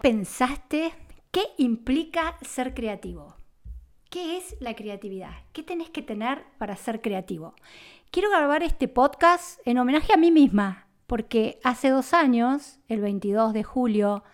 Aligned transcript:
pensaste 0.00 0.92
qué 1.30 1.42
implica 1.58 2.36
ser 2.40 2.74
creativo? 2.74 3.36
¿Qué 4.08 4.38
es 4.38 4.56
la 4.58 4.74
creatividad? 4.74 5.32
¿Qué 5.52 5.62
tenés 5.62 5.90
que 5.90 6.02
tener 6.02 6.42
para 6.58 6.74
ser 6.76 7.00
creativo? 7.00 7.54
Quiero 8.10 8.30
grabar 8.30 8.62
este 8.62 8.88
podcast 8.88 9.60
en 9.66 9.78
homenaje 9.78 10.12
a 10.12 10.16
mí 10.16 10.32
misma, 10.32 10.88
porque 11.06 11.60
hace 11.62 11.90
dos 11.90 12.14
años, 12.14 12.78
el 12.88 13.00
22 13.00 13.52
de 13.52 13.62
julio 13.62 14.24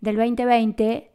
del 0.00 0.16
2020, 0.16 1.10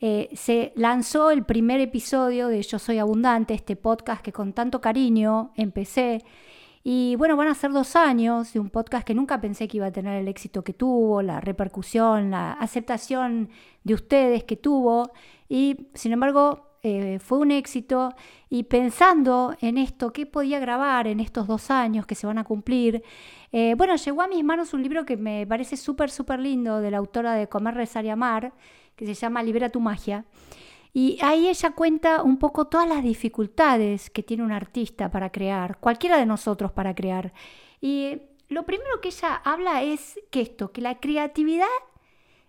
eh, 0.00 0.30
se 0.34 0.72
lanzó 0.74 1.30
el 1.30 1.44
primer 1.44 1.80
episodio 1.80 2.48
de 2.48 2.62
Yo 2.62 2.78
Soy 2.78 2.98
Abundante, 2.98 3.54
este 3.54 3.76
podcast 3.76 4.22
que 4.22 4.32
con 4.32 4.54
tanto 4.54 4.80
cariño 4.80 5.52
empecé 5.56 6.24
y 6.84 7.14
bueno, 7.16 7.36
van 7.36 7.48
a 7.48 7.54
ser 7.54 7.72
dos 7.72 7.94
años 7.94 8.52
de 8.52 8.60
un 8.60 8.68
podcast 8.68 9.06
que 9.06 9.14
nunca 9.14 9.40
pensé 9.40 9.68
que 9.68 9.76
iba 9.76 9.86
a 9.86 9.92
tener 9.92 10.20
el 10.20 10.26
éxito 10.26 10.64
que 10.64 10.72
tuvo, 10.72 11.22
la 11.22 11.40
repercusión, 11.40 12.30
la 12.30 12.52
aceptación 12.52 13.50
de 13.84 13.94
ustedes 13.94 14.42
que 14.44 14.56
tuvo. 14.56 15.12
Y 15.48 15.88
sin 15.94 16.12
embargo, 16.12 16.72
eh, 16.82 17.20
fue 17.20 17.38
un 17.38 17.52
éxito. 17.52 18.14
Y 18.50 18.64
pensando 18.64 19.54
en 19.60 19.78
esto, 19.78 20.12
¿qué 20.12 20.26
podía 20.26 20.58
grabar 20.58 21.06
en 21.06 21.20
estos 21.20 21.46
dos 21.46 21.70
años 21.70 22.04
que 22.04 22.16
se 22.16 22.26
van 22.26 22.38
a 22.38 22.44
cumplir? 22.44 23.04
Eh, 23.52 23.74
bueno, 23.76 23.94
llegó 23.94 24.22
a 24.22 24.28
mis 24.28 24.42
manos 24.42 24.74
un 24.74 24.82
libro 24.82 25.06
que 25.06 25.16
me 25.16 25.46
parece 25.46 25.76
súper, 25.76 26.10
súper 26.10 26.40
lindo 26.40 26.80
de 26.80 26.90
la 26.90 26.98
autora 26.98 27.34
de 27.34 27.48
Comer, 27.48 27.74
Rezar 27.74 28.04
y 28.04 28.10
Amar, 28.10 28.52
que 28.96 29.06
se 29.06 29.14
llama 29.14 29.42
Libera 29.42 29.68
tu 29.70 29.78
magia. 29.78 30.24
Y 30.92 31.18
ahí 31.22 31.48
ella 31.48 31.70
cuenta 31.70 32.22
un 32.22 32.38
poco 32.38 32.66
todas 32.66 32.88
las 32.88 33.02
dificultades 33.02 34.10
que 34.10 34.22
tiene 34.22 34.42
un 34.42 34.52
artista 34.52 35.10
para 35.10 35.30
crear, 35.30 35.78
cualquiera 35.78 36.18
de 36.18 36.26
nosotros 36.26 36.72
para 36.72 36.94
crear. 36.94 37.32
Y 37.80 38.20
lo 38.48 38.64
primero 38.66 39.00
que 39.00 39.08
ella 39.08 39.36
habla 39.36 39.82
es 39.82 40.20
que 40.30 40.42
esto, 40.42 40.72
que 40.72 40.82
la 40.82 41.00
creatividad 41.00 41.66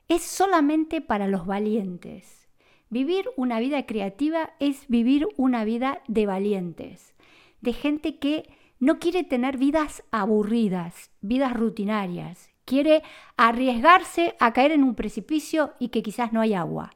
es 0.09 0.23
solamente 0.23 0.99
para 0.99 1.27
los 1.27 1.45
valientes. 1.45 2.47
Vivir 2.89 3.29
una 3.37 3.59
vida 3.59 3.85
creativa 3.85 4.51
es 4.59 4.87
vivir 4.87 5.27
una 5.37 5.63
vida 5.63 6.01
de 6.07 6.25
valientes, 6.25 7.15
de 7.61 7.73
gente 7.73 8.19
que 8.19 8.49
no 8.79 8.99
quiere 8.99 9.23
tener 9.23 9.57
vidas 9.57 10.03
aburridas, 10.11 11.09
vidas 11.21 11.53
rutinarias, 11.53 12.49
quiere 12.65 13.01
arriesgarse 13.37 14.35
a 14.39 14.51
caer 14.53 14.73
en 14.73 14.83
un 14.83 14.95
precipicio 14.95 15.73
y 15.79 15.87
que 15.87 16.03
quizás 16.03 16.33
no 16.33 16.41
hay 16.41 16.53
agua. 16.53 16.91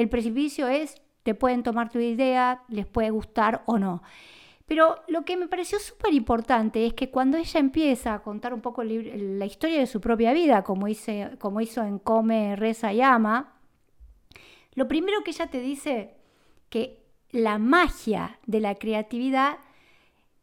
El 0.00 0.08
precipicio 0.08 0.66
es, 0.66 1.02
te 1.24 1.34
pueden 1.34 1.62
tomar 1.62 1.90
tu 1.90 1.98
idea, 1.98 2.62
les 2.68 2.86
puede 2.86 3.10
gustar 3.10 3.62
o 3.66 3.78
no. 3.78 4.02
Pero 4.64 5.02
lo 5.08 5.26
que 5.26 5.36
me 5.36 5.46
pareció 5.46 5.78
súper 5.78 6.14
importante 6.14 6.86
es 6.86 6.94
que 6.94 7.10
cuando 7.10 7.36
ella 7.36 7.60
empieza 7.60 8.14
a 8.14 8.22
contar 8.22 8.54
un 8.54 8.62
poco 8.62 8.82
la 8.82 9.44
historia 9.44 9.78
de 9.78 9.86
su 9.86 10.00
propia 10.00 10.32
vida, 10.32 10.62
como, 10.62 10.86
como 11.38 11.60
hizo 11.60 11.82
en 11.82 11.98
Come, 11.98 12.56
Reza 12.56 12.94
y 12.94 13.02
Ama, 13.02 13.58
lo 14.72 14.88
primero 14.88 15.22
que 15.22 15.32
ella 15.32 15.48
te 15.48 15.60
dice 15.60 16.14
que 16.70 17.04
la 17.30 17.58
magia 17.58 18.38
de 18.46 18.60
la 18.60 18.76
creatividad 18.76 19.58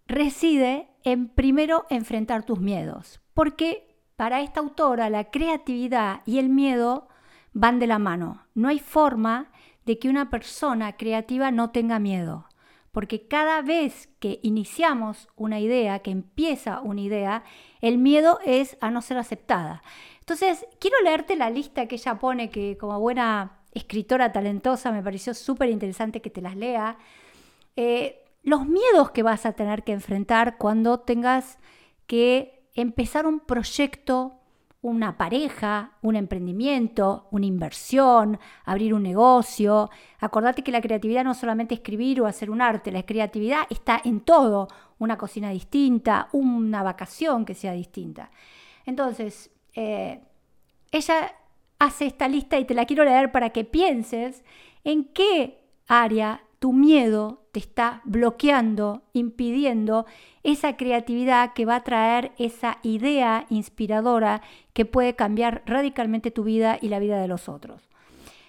reside 0.05 0.87
en 1.03 1.29
primero 1.29 1.87
enfrentar 1.89 2.45
tus 2.45 2.59
miedos, 2.59 3.21
porque 3.33 3.97
para 4.15 4.41
esta 4.41 4.59
autora 4.59 5.09
la 5.09 5.31
creatividad 5.31 6.21
y 6.27 6.37
el 6.37 6.49
miedo 6.49 7.07
van 7.53 7.79
de 7.79 7.87
la 7.87 7.97
mano. 7.97 8.45
No 8.57 8.69
hay 8.69 8.79
forma 8.79 9.51
de 9.85 9.99
que 9.99 10.09
una 10.09 10.31
persona 10.31 10.97
creativa 10.97 11.51
no 11.51 11.69
tenga 11.69 11.99
miedo, 11.99 12.47
porque 12.91 13.27
cada 13.27 13.61
vez 13.61 14.09
que 14.17 14.39
iniciamos 14.41 15.29
una 15.35 15.59
idea, 15.59 15.99
que 15.99 16.09
empieza 16.09 16.81
una 16.81 17.01
idea, 17.01 17.43
el 17.81 17.99
miedo 17.99 18.39
es 18.43 18.75
a 18.81 18.89
no 18.89 19.03
ser 19.03 19.19
aceptada. 19.19 19.83
Entonces, 20.21 20.65
quiero 20.79 20.99
leerte 21.03 21.35
la 21.35 21.51
lista 21.51 21.85
que 21.85 21.97
ella 21.97 22.17
pone, 22.17 22.49
que 22.49 22.79
como 22.79 22.99
buena 22.99 23.59
escritora 23.73 24.31
talentosa 24.31 24.91
me 24.91 25.03
pareció 25.03 25.35
súper 25.35 25.69
interesante 25.69 26.19
que 26.19 26.31
te 26.31 26.41
las 26.41 26.55
lea. 26.55 26.97
Eh, 27.75 28.25
los 28.41 28.65
miedos 28.65 29.11
que 29.11 29.21
vas 29.21 29.45
a 29.45 29.53
tener 29.53 29.83
que 29.83 29.91
enfrentar 29.91 30.57
cuando 30.57 31.01
tengas 31.01 31.59
que 32.07 32.67
empezar 32.73 33.27
un 33.27 33.39
proyecto 33.39 34.39
una 34.87 35.17
pareja, 35.17 35.91
un 36.01 36.15
emprendimiento, 36.15 37.27
una 37.31 37.45
inversión, 37.45 38.39
abrir 38.63 38.93
un 38.93 39.03
negocio. 39.03 39.89
Acordate 40.21 40.63
que 40.63 40.71
la 40.71 40.79
creatividad 40.79 41.25
no 41.25 41.31
es 41.31 41.37
solamente 41.37 41.75
escribir 41.75 42.21
o 42.21 42.25
hacer 42.25 42.49
un 42.49 42.61
arte, 42.61 42.89
la 42.89 43.03
creatividad 43.03 43.63
está 43.69 43.99
en 44.05 44.21
todo, 44.21 44.69
una 44.97 45.17
cocina 45.17 45.49
distinta, 45.49 46.29
una 46.31 46.83
vacación 46.83 47.43
que 47.43 47.53
sea 47.53 47.73
distinta. 47.73 48.31
Entonces, 48.85 49.51
eh, 49.75 50.21
ella 50.89 51.33
hace 51.79 52.05
esta 52.05 52.29
lista 52.29 52.57
y 52.57 52.63
te 52.63 52.73
la 52.73 52.85
quiero 52.85 53.03
leer 53.03 53.33
para 53.33 53.49
que 53.49 53.65
pienses 53.65 54.41
en 54.85 55.03
qué 55.03 55.65
área 55.89 56.41
tu 56.59 56.73
miedo 56.73 57.43
te 57.51 57.59
está 57.59 58.01
bloqueando, 58.03 59.03
impidiendo 59.13 60.05
esa 60.43 60.75
creatividad 60.75 61.53
que 61.53 61.65
va 61.65 61.77
a 61.77 61.83
traer 61.83 62.31
esa 62.37 62.79
idea 62.81 63.45
inspiradora 63.49 64.41
que 64.73 64.85
puede 64.85 65.15
cambiar 65.15 65.63
radicalmente 65.65 66.31
tu 66.31 66.43
vida 66.43 66.79
y 66.81 66.89
la 66.89 66.99
vida 66.99 67.19
de 67.19 67.27
los 67.27 67.47
otros. 67.47 67.89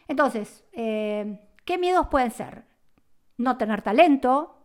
Entonces, 0.07 0.65
eh, 0.73 1.41
¿qué 1.65 1.77
miedos 1.77 2.09
pueden 2.09 2.31
ser? 2.31 2.65
No 3.37 3.59
tener 3.59 3.83
talento, 3.83 4.57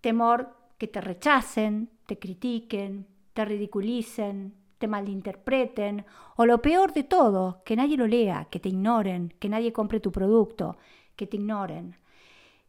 temor 0.00 0.54
que 0.78 0.86
te 0.86 1.00
rechacen, 1.00 1.90
te 2.06 2.18
critiquen, 2.18 3.06
te 3.34 3.44
ridiculicen, 3.44 4.54
te 4.78 4.86
malinterpreten, 4.86 6.06
o 6.36 6.46
lo 6.46 6.62
peor 6.62 6.92
de 6.92 7.02
todo, 7.02 7.62
que 7.64 7.74
nadie 7.74 7.96
lo 7.96 8.06
lea, 8.06 8.46
que 8.48 8.60
te 8.60 8.68
ignoren, 8.68 9.34
que 9.40 9.48
nadie 9.48 9.72
compre 9.72 9.98
tu 9.98 10.12
producto, 10.12 10.76
que 11.16 11.26
te 11.26 11.36
ignoren 11.36 11.96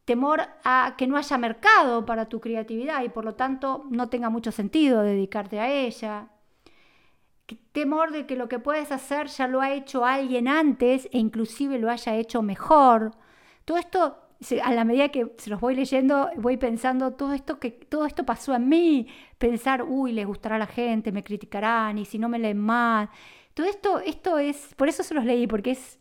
temor 0.09 0.41
a 0.63 0.95
que 0.97 1.05
no 1.05 1.17
haya 1.17 1.37
mercado 1.37 2.03
para 2.03 2.27
tu 2.27 2.39
creatividad 2.39 3.03
y 3.03 3.09
por 3.09 3.25
lo 3.25 3.35
tanto 3.35 3.85
no 3.91 4.09
tenga 4.09 4.31
mucho 4.31 4.51
sentido 4.51 5.03
dedicarte 5.03 5.59
a 5.59 5.71
ella. 5.71 6.29
Temor 7.73 8.11
de 8.11 8.25
que 8.25 8.35
lo 8.35 8.49
que 8.49 8.57
puedes 8.57 8.91
hacer 8.91 9.27
ya 9.27 9.47
lo 9.47 9.61
ha 9.61 9.71
hecho 9.71 10.05
alguien 10.05 10.47
antes 10.47 11.07
e 11.11 11.19
inclusive 11.19 11.77
lo 11.77 11.91
haya 11.91 12.15
hecho 12.15 12.41
mejor. 12.41 13.11
Todo 13.65 13.77
esto, 13.77 14.17
a 14.63 14.73
la 14.73 14.83
medida 14.83 15.09
que 15.09 15.31
se 15.37 15.51
los 15.51 15.61
voy 15.61 15.75
leyendo, 15.75 16.31
voy 16.37 16.57
pensando 16.57 17.13
todo 17.13 17.33
esto 17.33 17.59
que 17.59 17.69
todo 17.69 18.07
esto 18.07 18.25
pasó 18.25 18.55
a 18.55 18.59
mí, 18.59 19.05
pensar, 19.37 19.83
uy, 19.83 20.11
le 20.11 20.25
gustará 20.25 20.55
a 20.55 20.59
la 20.59 20.65
gente, 20.65 21.11
me 21.11 21.23
criticarán 21.23 21.99
y 21.99 22.05
si 22.05 22.17
no 22.17 22.29
me 22.29 22.39
leen 22.39 22.57
más. 22.57 23.09
Todo 23.53 23.67
esto, 23.67 23.99
esto 23.99 24.39
es, 24.39 24.73
por 24.75 24.89
eso 24.89 25.03
se 25.03 25.13
los 25.13 25.23
leí, 25.23 25.45
porque 25.45 25.69
es 25.69 25.99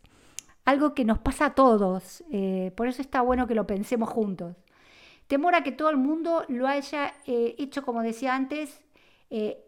algo 0.65 0.93
que 0.93 1.05
nos 1.05 1.19
pasa 1.19 1.47
a 1.47 1.55
todos. 1.55 2.23
Eh, 2.31 2.71
por 2.75 2.87
eso 2.87 3.01
está 3.01 3.21
bueno 3.21 3.47
que 3.47 3.55
lo 3.55 3.67
pensemos 3.67 4.09
juntos. 4.09 4.55
Temor 5.27 5.55
a 5.55 5.63
que 5.63 5.71
todo 5.71 5.89
el 5.89 5.97
mundo 5.97 6.43
lo 6.47 6.67
haya 6.67 7.13
eh, 7.25 7.55
hecho, 7.59 7.83
como 7.83 8.01
decía 8.01 8.35
antes, 8.35 8.81
eh, 9.29 9.63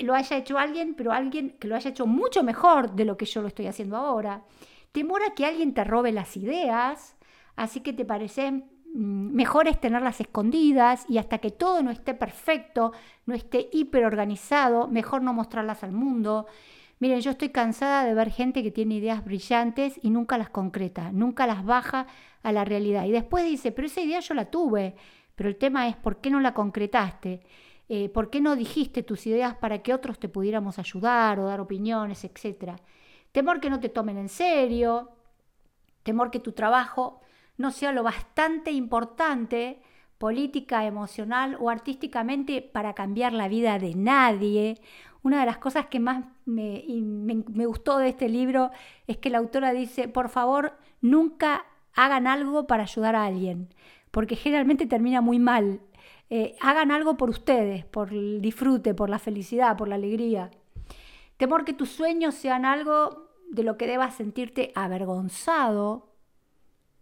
lo 0.00 0.14
haya 0.14 0.38
hecho 0.38 0.58
alguien, 0.58 0.94
pero 0.94 1.12
alguien 1.12 1.50
que 1.58 1.68
lo 1.68 1.76
haya 1.76 1.90
hecho 1.90 2.06
mucho 2.06 2.42
mejor 2.42 2.92
de 2.92 3.04
lo 3.04 3.16
que 3.16 3.26
yo 3.26 3.42
lo 3.42 3.48
estoy 3.48 3.66
haciendo 3.66 3.96
ahora. 3.96 4.44
Temor 4.92 5.22
a 5.22 5.34
que 5.34 5.44
alguien 5.44 5.74
te 5.74 5.84
robe 5.84 6.12
las 6.12 6.36
ideas, 6.36 7.16
así 7.56 7.80
que 7.80 7.92
te 7.92 8.04
parecen 8.04 8.70
mm, 8.94 9.34
mejores 9.34 9.80
tenerlas 9.80 10.20
escondidas 10.20 11.04
y 11.08 11.18
hasta 11.18 11.38
que 11.38 11.50
todo 11.50 11.82
no 11.82 11.90
esté 11.90 12.14
perfecto, 12.14 12.92
no 13.26 13.34
esté 13.34 13.68
hiperorganizado, 13.72 14.88
mejor 14.88 15.22
no 15.22 15.34
mostrarlas 15.34 15.82
al 15.84 15.92
mundo. 15.92 16.46
Miren, 17.02 17.20
yo 17.20 17.32
estoy 17.32 17.48
cansada 17.48 18.04
de 18.04 18.14
ver 18.14 18.30
gente 18.30 18.62
que 18.62 18.70
tiene 18.70 18.94
ideas 18.94 19.24
brillantes 19.24 19.98
y 20.04 20.10
nunca 20.10 20.38
las 20.38 20.50
concreta, 20.50 21.10
nunca 21.10 21.48
las 21.48 21.64
baja 21.64 22.06
a 22.44 22.52
la 22.52 22.64
realidad. 22.64 23.06
Y 23.06 23.10
después 23.10 23.44
dice, 23.44 23.72
pero 23.72 23.88
esa 23.88 24.02
idea 24.02 24.20
yo 24.20 24.34
la 24.34 24.52
tuve, 24.52 24.94
pero 25.34 25.48
el 25.48 25.56
tema 25.56 25.88
es 25.88 25.96
por 25.96 26.20
qué 26.20 26.30
no 26.30 26.38
la 26.38 26.54
concretaste, 26.54 27.40
eh, 27.88 28.08
por 28.10 28.30
qué 28.30 28.40
no 28.40 28.54
dijiste 28.54 29.02
tus 29.02 29.26
ideas 29.26 29.56
para 29.56 29.82
que 29.82 29.92
otros 29.92 30.20
te 30.20 30.28
pudiéramos 30.28 30.78
ayudar 30.78 31.40
o 31.40 31.46
dar 31.46 31.60
opiniones, 31.60 32.22
etc. 32.22 32.74
Temor 33.32 33.58
que 33.58 33.68
no 33.68 33.80
te 33.80 33.88
tomen 33.88 34.16
en 34.16 34.28
serio, 34.28 35.10
temor 36.04 36.30
que 36.30 36.38
tu 36.38 36.52
trabajo 36.52 37.20
no 37.56 37.72
sea 37.72 37.90
lo 37.90 38.04
bastante 38.04 38.70
importante 38.70 39.82
política, 40.18 40.86
emocional 40.86 41.56
o 41.58 41.68
artísticamente 41.68 42.62
para 42.62 42.94
cambiar 42.94 43.32
la 43.32 43.48
vida 43.48 43.80
de 43.80 43.96
nadie 43.96 44.80
una 45.22 45.40
de 45.40 45.46
las 45.46 45.58
cosas 45.58 45.86
que 45.86 46.00
más 46.00 46.24
me, 46.44 46.84
gustó 47.66 47.98
de 47.98 48.08
este 48.08 48.28
libro 48.28 48.70
es 49.06 49.18
que 49.18 49.30
la 49.30 49.38
autora 49.38 49.72
dice, 49.72 50.08
por 50.08 50.28
favor, 50.28 50.76
nunca 51.00 51.64
hagan 51.94 52.26
algo 52.26 52.66
para 52.66 52.82
ayudar 52.82 53.14
a 53.14 53.26
alguien, 53.26 53.68
porque 54.10 54.36
generalmente 54.36 54.86
termina 54.86 55.20
muy 55.20 55.38
mal. 55.38 55.80
Eh, 56.28 56.56
hagan 56.60 56.90
algo 56.90 57.16
por 57.16 57.30
ustedes, 57.30 57.84
por 57.84 58.12
el 58.12 58.40
disfrute, 58.40 58.94
por 58.94 59.10
la 59.10 59.18
felicidad, 59.18 59.76
por 59.76 59.88
la 59.88 59.94
alegría. 59.94 60.50
Temor 61.36 61.64
que 61.64 61.72
tus 61.72 61.90
sueños 61.90 62.34
sean 62.34 62.64
algo 62.64 63.28
de 63.50 63.62
lo 63.62 63.76
que 63.76 63.86
debas 63.86 64.14
sentirte 64.14 64.72
avergonzado. 64.74 66.08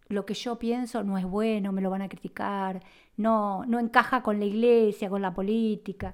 Lo 0.09 0.25
que 0.25 0.33
yo 0.33 0.59
pienso 0.59 1.03
no 1.03 1.17
es 1.17 1.25
bueno, 1.25 1.71
me 1.71 1.81
lo 1.81 1.89
van 1.89 2.01
a 2.01 2.09
criticar, 2.09 2.83
no, 3.17 3.65
no 3.65 3.79
encaja 3.79 4.21
con 4.21 4.39
la 4.39 4.45
iglesia, 4.45 5.09
con 5.09 5.21
la 5.21 5.33
política. 5.33 6.13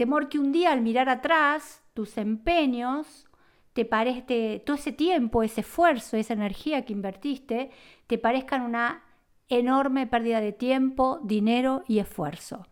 Temor 0.00 0.30
que 0.30 0.38
un 0.38 0.50
día 0.50 0.72
al 0.72 0.80
mirar 0.80 1.10
atrás 1.10 1.82
tus 1.92 2.16
empeños 2.16 3.26
te 3.74 3.84
parezca, 3.84 4.34
todo 4.64 4.76
ese 4.76 4.92
tiempo, 4.92 5.42
ese 5.42 5.60
esfuerzo, 5.60 6.16
esa 6.16 6.32
energía 6.32 6.86
que 6.86 6.94
invertiste, 6.94 7.70
te 8.06 8.16
parezcan 8.16 8.62
una 8.62 9.02
enorme 9.50 10.06
pérdida 10.06 10.40
de 10.40 10.52
tiempo, 10.52 11.20
dinero 11.22 11.82
y 11.86 11.98
esfuerzo. 11.98 12.66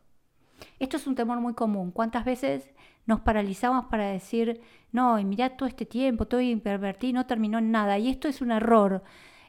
Esto 0.78 0.96
es 0.96 1.06
un 1.06 1.16
temor 1.16 1.38
muy 1.40 1.52
común. 1.52 1.90
¿Cuántas 1.90 2.24
veces 2.24 2.70
nos 3.04 3.20
paralizamos 3.20 3.84
para 3.90 4.06
decir, 4.06 4.62
no, 4.90 5.18
y 5.18 5.26
mirá 5.26 5.50
todo 5.50 5.68
este 5.68 5.84
tiempo, 5.84 6.26
todo 6.28 6.40
invertí, 6.40 7.12
no 7.12 7.26
terminó 7.26 7.58
en 7.58 7.70
nada? 7.70 7.98
Y 7.98 8.08
esto 8.08 8.28
es 8.28 8.40
un 8.40 8.52
error. 8.52 9.02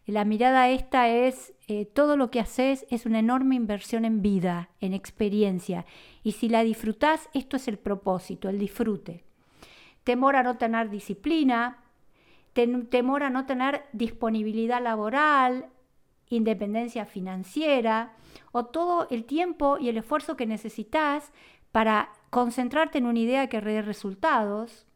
La 0.09 0.25
mirada 0.25 0.69
esta 0.69 1.07
es, 1.07 1.53
eh, 1.67 1.85
todo 1.85 2.17
lo 2.17 2.31
que 2.31 2.39
haces 2.39 2.87
es 2.89 3.05
una 3.05 3.19
enorme 3.19 3.53
inversión 3.53 4.05
en 4.05 4.23
vida, 4.23 4.69
en 4.81 4.95
experiencia. 4.95 5.85
Y 6.23 6.31
si 6.31 6.49
la 6.49 6.63
disfrutás, 6.63 7.29
esto 7.35 7.57
es 7.57 7.67
el 7.67 7.77
propósito, 7.77 8.49
el 8.49 8.57
disfrute. 8.57 9.23
Temor 10.03 10.35
a 10.35 10.41
no 10.41 10.57
tener 10.57 10.89
disciplina, 10.89 11.83
temor 12.53 13.21
a 13.21 13.29
no 13.29 13.45
tener 13.45 13.83
disponibilidad 13.93 14.81
laboral, 14.81 15.67
independencia 16.27 17.05
financiera 17.05 18.13
o 18.51 18.65
todo 18.65 19.07
el 19.11 19.25
tiempo 19.25 19.77
y 19.79 19.89
el 19.89 19.97
esfuerzo 19.97 20.35
que 20.35 20.47
necesitas 20.47 21.31
para 21.71 22.09
concentrarte 22.31 22.97
en 22.97 23.05
una 23.05 23.19
idea 23.19 23.47
que 23.47 23.61
dé 23.61 23.83
resultados, 23.83 24.87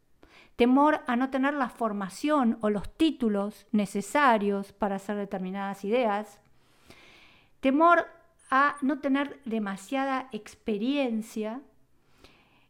temor 0.56 1.00
a 1.06 1.16
no 1.16 1.30
tener 1.30 1.54
la 1.54 1.68
formación 1.68 2.58
o 2.60 2.70
los 2.70 2.88
títulos 2.96 3.66
necesarios 3.72 4.72
para 4.72 4.96
hacer 4.96 5.16
determinadas 5.16 5.84
ideas, 5.84 6.40
temor 7.60 8.06
a 8.50 8.76
no 8.82 9.00
tener 9.00 9.40
demasiada 9.44 10.28
experiencia, 10.32 11.60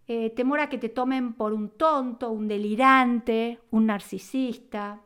eh, 0.07 0.31
temor 0.31 0.61
a 0.61 0.69
que 0.69 0.79
te 0.79 0.89
tomen 0.89 1.35
por 1.35 1.53
un 1.53 1.71
tonto, 1.71 2.31
un 2.31 2.49
delirante, 2.49 3.61
un 3.71 3.87
narcisista, 3.87 5.01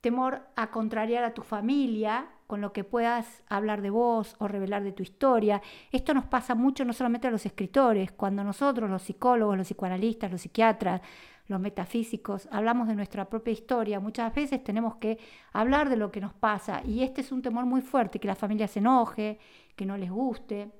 temor 0.00 0.42
a 0.54 0.70
contrariar 0.70 1.24
a 1.24 1.34
tu 1.34 1.42
familia 1.42 2.28
con 2.46 2.60
lo 2.60 2.72
que 2.72 2.84
puedas 2.84 3.42
hablar 3.48 3.82
de 3.82 3.90
vos 3.90 4.36
o 4.38 4.46
revelar 4.46 4.84
de 4.84 4.92
tu 4.92 5.02
historia. 5.02 5.60
Esto 5.90 6.14
nos 6.14 6.26
pasa 6.26 6.54
mucho 6.54 6.84
no 6.84 6.92
solamente 6.92 7.26
a 7.26 7.30
los 7.30 7.44
escritores, 7.44 8.12
cuando 8.12 8.44
nosotros, 8.44 8.88
los 8.88 9.02
psicólogos, 9.02 9.56
los 9.56 9.66
psicoanalistas, 9.66 10.30
los 10.30 10.42
psiquiatras, 10.42 11.00
los 11.48 11.60
metafísicos, 11.60 12.48
hablamos 12.50 12.88
de 12.88 12.94
nuestra 12.94 13.28
propia 13.28 13.52
historia, 13.52 14.00
muchas 14.00 14.34
veces 14.34 14.62
tenemos 14.64 14.96
que 14.96 15.18
hablar 15.52 15.88
de 15.88 15.96
lo 15.96 16.10
que 16.10 16.20
nos 16.20 16.34
pasa 16.34 16.82
y 16.84 17.02
este 17.02 17.20
es 17.20 17.30
un 17.30 17.42
temor 17.42 17.66
muy 17.66 17.82
fuerte, 17.82 18.18
que 18.18 18.26
la 18.26 18.34
familia 18.34 18.66
se 18.66 18.80
enoje, 18.80 19.38
que 19.76 19.86
no 19.86 19.96
les 19.96 20.10
guste. 20.10 20.70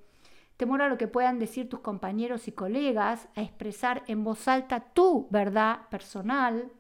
Temor 0.56 0.82
a 0.82 0.88
lo 0.88 0.96
que 0.96 1.06
puedan 1.06 1.38
decir 1.38 1.68
tus 1.68 1.80
compañeros 1.80 2.48
y 2.48 2.52
colegas, 2.52 3.28
a 3.36 3.42
expresar 3.42 4.02
en 4.06 4.24
voz 4.24 4.48
alta 4.48 4.80
tu 4.80 5.28
verdad 5.30 5.88
personal, 5.90 6.72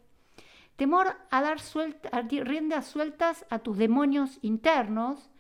temor 0.76 1.16
a 1.30 1.42
dar 1.42 1.58
riendas 2.44 2.86
sueltas 2.86 3.44
a 3.50 3.58
tus 3.58 3.76
demonios 3.76 4.38
internos 4.42 5.30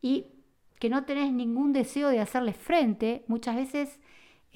y 0.00 0.26
que 0.78 0.90
no 0.90 1.04
tenés 1.04 1.32
ningún 1.32 1.72
deseo 1.72 2.10
de 2.10 2.20
hacerles 2.20 2.56
frente. 2.56 3.24
Muchas 3.28 3.56
veces 3.56 3.98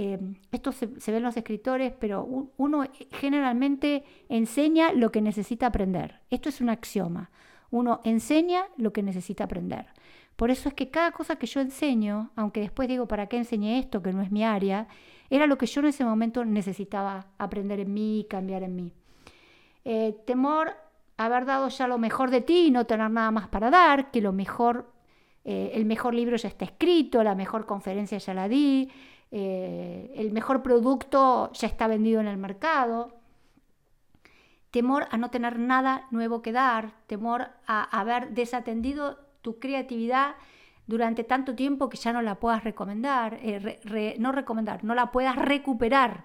eh, 0.03 0.19
esto 0.51 0.73
se, 0.73 0.87
ve 0.87 1.19
en 1.19 1.23
los 1.23 1.37
escritores, 1.37 1.93
pero 1.93 2.25
uno 2.57 2.87
generalmente 3.11 4.03
enseña 4.31 4.95
lo 4.95 5.13
que 5.13 5.21
necesita 5.21 5.67
aprender. 5.67 6.21
Esto 6.31 6.49
es 6.49 6.63
un 6.63 6.71
axioma. 6.71 7.31
Uno 7.71 8.01
enseña 8.05 8.65
lo 8.79 8.95
que 8.95 9.03
necesita 9.03 9.45
aprender. 9.45 9.89
Por 10.37 10.51
eso 10.51 10.71
es 10.71 10.75
que 10.75 10.89
cada 10.89 11.13
cosa 11.13 11.37
que 11.37 11.47
yo 11.47 11.61
enseño, 11.61 12.31
aunque 12.35 12.61
después 12.61 12.89
digo, 12.89 13.07
¿para 13.09 13.27
qué 13.27 13.37
enseñé 13.37 13.79
esto? 13.79 14.03
Que 14.03 14.15
no 14.15 14.23
es 14.23 14.31
mi 14.31 14.43
área, 14.43 14.89
era 15.29 15.47
lo 15.47 15.59
que 15.59 15.67
yo 15.67 15.83
en 15.83 15.89
ese 15.89 16.03
momento 16.03 16.47
necesitaba 16.47 17.27
aprender 17.37 17.79
en 17.81 17.93
mí 17.93 18.21
y 18.21 18.25
cambiar 18.25 18.63
en 18.63 18.77
mí. 18.77 18.95
Eh, 19.85 20.17
temor 20.25 20.73
haber 21.19 21.45
dado 21.45 21.69
ya 21.69 21.87
lo 21.87 21.99
mejor 21.99 22.31
de 22.31 22.41
ti 22.41 22.69
y 22.69 22.71
no 22.71 22.87
tener 22.87 23.11
nada 23.11 23.31
más 23.33 23.49
para 23.49 23.69
dar, 23.69 24.11
que 24.11 24.23
lo 24.23 24.33
mejor, 24.33 24.91
eh, 25.45 25.73
el 25.75 25.85
mejor 25.85 26.15
libro 26.15 26.39
ya 26.39 26.49
está 26.49 26.65
escrito, 26.65 27.23
la 27.23 27.35
mejor 27.35 27.67
conferencia 27.67 28.17
ya 28.17 28.33
la 28.33 28.49
di, 28.49 28.91
eh, 29.31 30.13
el 30.17 30.33
mejor 30.33 30.63
producto 30.63 31.53
ya 31.53 31.67
está 31.67 31.87
vendido 31.87 32.21
en 32.21 32.27
el 32.27 32.37
mercado. 32.37 33.17
Temor 34.71 35.07
a 35.11 35.17
no 35.17 35.31
tener 35.31 35.59
nada 35.59 36.07
nuevo 36.11 36.43
que 36.43 36.53
dar, 36.53 36.93
temor 37.07 37.49
a 37.67 37.83
haber 37.99 38.31
desatendido 38.31 39.19
tu 39.43 39.59
creatividad 39.59 40.37
durante 40.87 41.25
tanto 41.25 41.55
tiempo 41.55 41.89
que 41.89 41.97
ya 41.97 42.13
no 42.13 42.23
la 42.23 42.37
puedas 42.37 42.65
recomendar, 42.65 43.41
no 44.19 44.33
recomendar, 44.33 44.85
no 44.85 44.95
la 44.95 45.11
puedas 45.11 45.37
recuperar. 45.37 46.25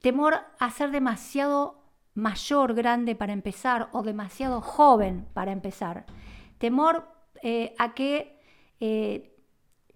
Temor 0.00 0.40
a 0.58 0.70
ser 0.70 0.90
demasiado 0.90 1.80
mayor, 2.14 2.74
grande 2.74 3.14
para 3.14 3.32
empezar 3.32 3.88
o 3.92 4.02
demasiado 4.02 4.60
joven 4.60 5.26
para 5.34 5.52
empezar. 5.52 6.06
Temor 6.58 7.08
eh, 7.42 7.74
a 7.78 7.94
que, 7.94 8.38
eh, 8.80 9.29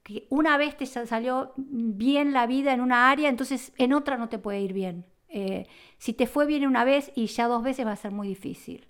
que, 0.04 0.28
una 0.30 0.56
vez 0.56 0.76
te 0.76 0.86
salió 0.86 1.52
bien 1.56 2.32
la 2.32 2.46
vida 2.46 2.72
en 2.72 2.80
una 2.80 3.10
área, 3.10 3.28
entonces 3.28 3.72
en 3.76 3.92
otra 3.92 4.16
no 4.16 4.28
te 4.28 4.38
puede 4.38 4.60
ir 4.60 4.72
bien. 4.72 5.04
Eh, 5.28 5.66
si 5.98 6.12
te 6.12 6.28
fue 6.28 6.46
bien 6.46 6.64
una 6.66 6.84
vez 6.84 7.10
y 7.16 7.26
ya 7.26 7.48
dos 7.48 7.64
veces 7.64 7.84
va 7.84 7.92
a 7.92 7.96
ser 7.96 8.12
muy 8.12 8.28
difícil. 8.28 8.86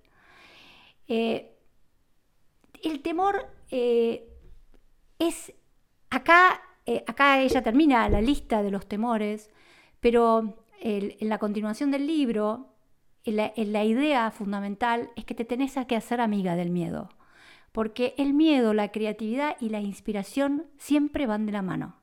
el 1.08 1.50
temor 3.02 3.46
es, 3.70 5.54
acá, 6.10 6.60
acá 7.06 7.40
ella 7.40 7.62
termina 7.62 8.08
la 8.10 8.20
lista 8.20 8.62
de 8.62 8.70
los 8.70 8.86
temores, 8.86 9.50
pero 10.00 10.58
en 10.80 11.28
la 11.30 11.38
continuación 11.38 11.90
del 11.90 12.06
libro 12.06 12.74
la, 13.32 13.84
idea 13.84 14.30
fundamental 14.30 15.10
es 15.16 15.24
que 15.24 15.34
te 15.34 15.44
tenés 15.44 15.74
que 15.86 15.96
hacer 15.96 16.20
amiga 16.20 16.56
del 16.56 16.70
miedo, 16.70 17.08
porque 17.74 18.14
el 18.18 18.34
miedo, 18.34 18.72
la 18.72 18.92
creatividad 18.92 19.56
y 19.58 19.68
la 19.68 19.80
inspiración 19.80 20.64
siempre 20.78 21.26
van 21.26 21.44
de 21.44 21.50
la 21.50 21.60
mano. 21.60 21.96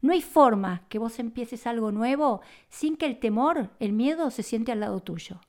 No 0.00 0.12
hay 0.12 0.22
forma 0.22 0.84
que 0.88 1.00
vos 1.00 1.18
empieces 1.18 1.66
algo 1.66 1.90
nuevo 1.90 2.42
sin 2.68 2.96
que 2.96 3.06
el 3.06 3.18
temor, 3.18 3.70
el 3.80 3.92
miedo, 3.92 4.30
se 4.30 4.44
siente 4.44 4.70
al 4.70 4.78
lado 4.78 5.00
tuyo. 5.00 5.40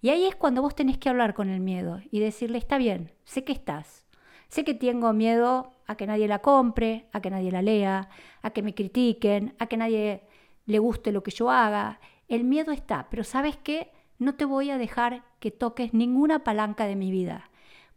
Y 0.00 0.08
ahí 0.08 0.24
es 0.24 0.36
cuando 0.36 0.62
vos 0.62 0.74
tenés 0.74 0.96
que 0.96 1.10
hablar 1.10 1.34
con 1.34 1.50
el 1.50 1.60
miedo 1.60 2.00
y 2.10 2.20
decirle, 2.20 2.56
está 2.56 2.78
bien, 2.78 3.12
sé 3.24 3.44
que 3.44 3.52
estás. 3.52 4.06
Sé 4.48 4.64
que 4.64 4.72
tengo 4.72 5.12
miedo 5.12 5.74
a 5.86 5.96
que 5.96 6.06
nadie 6.06 6.26
la 6.26 6.38
compre, 6.38 7.06
a 7.12 7.20
que 7.20 7.28
nadie 7.28 7.52
la 7.52 7.60
lea, 7.60 8.08
a 8.40 8.50
que 8.52 8.62
me 8.62 8.74
critiquen, 8.74 9.54
a 9.58 9.66
que 9.66 9.76
nadie 9.76 10.22
le 10.64 10.78
guste 10.78 11.12
lo 11.12 11.22
que 11.22 11.30
yo 11.30 11.50
haga. 11.50 12.00
El 12.26 12.44
miedo 12.44 12.72
está, 12.72 13.08
pero 13.10 13.22
¿sabes 13.22 13.58
qué? 13.58 13.92
no 14.20 14.34
te 14.34 14.44
voy 14.44 14.70
a 14.70 14.78
dejar 14.78 15.24
que 15.40 15.50
toques 15.50 15.94
ninguna 15.94 16.44
palanca 16.44 16.86
de 16.86 16.94
mi 16.94 17.10
vida, 17.10 17.49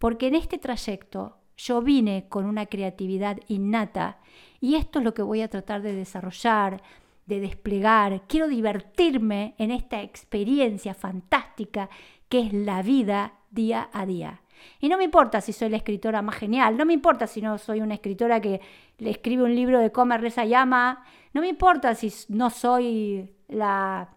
porque 0.04 0.28
en 0.28 0.36
este 0.36 0.58
trayecto 0.58 1.38
yo 1.56 1.82
vine 1.82 2.26
con 2.28 2.44
una 2.44 2.66
creatividad 2.66 3.38
innata 3.48 4.18
y 4.60 4.76
esto 4.76 5.00
es 5.00 5.06
lo 5.06 5.14
que 5.14 5.22
voy 5.22 5.42
a 5.42 5.48
tratar 5.48 5.82
de 5.82 5.96
desarrollar, 5.96 6.84
de 7.26 7.40
desplegar. 7.40 8.24
Quiero 8.28 8.50
divertirme 8.50 9.56
en 9.58 9.72
esta 9.72 10.02
experiencia 10.02 10.94
fantástica 10.94 11.90
que 12.28 12.42
es 12.42 12.52
la 12.52 12.82
vida 12.82 13.36
día 13.50 13.90
a 13.94 14.06
día. 14.06 14.42
Y 14.82 14.90
no 14.90 14.98
me 14.98 15.06
importa 15.06 15.40
si 15.40 15.54
soy 15.54 15.70
la 15.70 15.78
escritora 15.78 16.22
más 16.22 16.36
genial, 16.36 16.76
no 16.76 16.84
me 16.84 16.92
importa 16.92 17.26
si 17.26 17.42
no 17.42 17.58
soy 17.58 17.80
una 17.80 17.94
escritora 17.94 18.42
que 18.42 18.60
le 18.98 19.10
escribe 19.10 19.44
un 19.44 19.56
libro 19.56 19.80
de 19.80 19.94
Comer, 19.94 20.20
Reza, 20.20 20.44
Llama, 20.44 21.06
no 21.32 21.40
me 21.40 21.48
importa 21.48 21.96
si 21.96 22.12
no 22.28 22.50
soy 22.50 23.30
la 23.48 24.10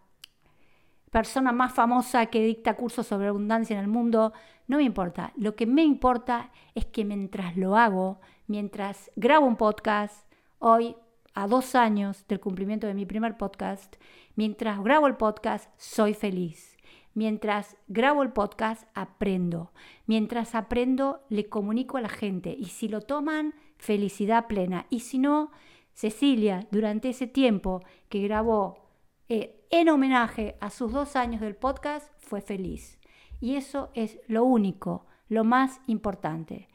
persona 1.17 1.51
más 1.51 1.73
famosa 1.73 2.27
que 2.27 2.45
dicta 2.45 2.75
cursos 2.75 3.07
sobre 3.07 3.29
abundancia 3.29 3.73
en 3.73 3.81
el 3.81 3.89
mundo, 3.89 4.35
no 4.69 4.77
me 4.77 4.83
importa. 4.83 5.33
Lo 5.35 5.57
que 5.57 5.65
me 5.65 5.83
importa 5.83 6.51
es 6.75 6.85
que 6.85 7.07
mientras 7.07 7.57
lo 7.57 7.75
hago, 7.75 8.21
mientras 8.49 9.11
grabo 9.17 9.47
un 9.47 9.57
podcast, 9.57 10.31
hoy 10.59 10.95
a 11.33 11.47
dos 11.47 11.75
años 11.75 12.27
del 12.29 12.39
cumplimiento 12.39 12.87
de 12.87 12.93
mi 12.93 13.07
primer 13.07 13.39
podcast, 13.39 13.97
mientras 14.35 14.79
grabo 14.85 15.07
el 15.07 15.17
podcast, 15.17 15.71
soy 15.79 16.13
feliz. 16.13 16.77
Mientras 17.15 17.79
grabo 17.89 18.23
el 18.23 18.35
podcast, 18.35 18.87
aprendo. 18.93 19.73
Mientras 20.05 20.55
aprendo, 20.55 21.23
le 21.31 21.49
comunico 21.49 21.97
a 21.97 22.03
la 22.03 22.11
gente. 22.11 22.55
Y 22.59 22.67
si 22.67 22.89
lo 22.89 23.01
toman, 23.01 23.55
felicidad 23.79 24.49
plena. 24.49 24.85
Y 24.91 25.01
si 25.01 25.17
no, 25.17 25.51
Cecilia, 25.95 26.67
durante 26.71 27.09
ese 27.09 27.27
tiempo 27.27 27.81
que 28.11 28.21
grabó 28.21 28.86
eh, 29.28 29.66
en 29.71 29.88
homenaje 29.88 30.56
a 30.61 30.71
sus 30.71 30.92
dos 30.92 31.16
años 31.16 31.40
del 31.40 31.56
podcast, 31.56 32.11
fue 32.18 32.40
feliz. 32.40 32.99
Y 33.40 33.56
eso 33.56 33.90
es 33.95 34.18
lo 34.28 34.45
único, 34.45 35.06
lo 35.28 35.45
más 35.45 35.80
importante. 35.87 36.68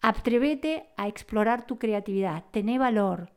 Atrévete 0.00 0.88
a 0.96 1.08
explorar 1.08 1.66
tu 1.66 1.78
creatividad, 1.78 2.44
tené 2.52 2.78
valor, 2.78 3.32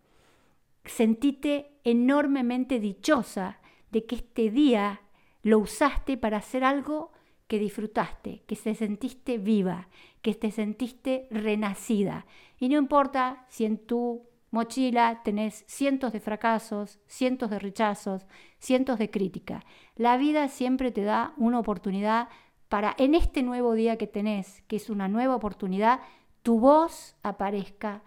sentite 0.86 1.80
enormemente 1.84 2.80
dichosa 2.80 3.60
de 3.92 4.06
que 4.06 4.16
este 4.16 4.52
día 4.52 5.02
lo 5.42 5.60
usaste 5.60 6.18
para 6.18 6.38
hacer 6.38 6.64
algo 6.64 7.12
que 7.48 7.58
disfrutaste, 7.58 8.44
que 8.46 8.56
te 8.56 8.76
sentiste 8.76 9.40
viva, 9.40 9.90
que 10.22 10.36
te 10.36 10.52
sentiste 10.52 11.28
renacida. 11.32 12.28
Y 12.60 12.70
no 12.70 12.78
importa 12.78 13.46
si 13.50 13.66
en 13.66 13.80
tu 13.80 14.29
mochila 14.52 15.22
tenés 15.24 15.64
cientos 15.68 16.14
de 16.14 16.20
fracasos, 16.20 17.00
cientos 17.08 17.50
de 17.50 17.60
rechazos, 17.60 18.26
cientos 18.60 19.00
de 19.00 19.10
crítica. 19.10 19.64
La 19.96 20.18
vida 20.18 20.48
siempre 20.48 20.92
te 20.92 21.04
da 21.04 21.34
una 21.38 21.60
oportunidad 21.60 22.30
para 22.68 22.96
en 22.98 23.16
este 23.16 23.44
nuevo 23.44 23.74
día 23.74 23.98
que 23.98 24.08
tenés, 24.08 24.62
que 24.68 24.76
es 24.76 24.90
una 24.90 25.08
nueva 25.08 25.36
oportunidad, 25.36 26.02
tu 26.44 26.60
voz 26.60 27.16
aparezca 27.24 28.04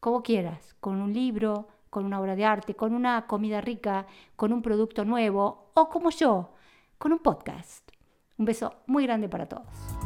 como 0.00 0.22
quieras, 0.22 0.74
con 0.80 1.00
un 1.00 1.12
libro, 1.12 1.68
con 1.90 2.04
una 2.04 2.20
obra 2.20 2.36
de 2.36 2.44
arte, 2.44 2.74
con 2.74 2.94
una 2.94 3.26
comida 3.26 3.60
rica, 3.60 4.06
con 4.36 4.52
un 4.52 4.62
producto 4.62 5.04
nuevo 5.04 5.70
o 5.74 5.88
como 5.88 6.10
yo, 6.10 6.54
con 6.98 7.12
un 7.12 7.18
podcast. 7.18 7.90
Un 8.38 8.44
beso 8.44 8.74
muy 8.86 9.04
grande 9.06 9.28
para 9.28 9.48
todos. 9.48 10.05